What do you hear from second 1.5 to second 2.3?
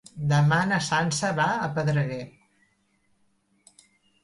a Pedreguer.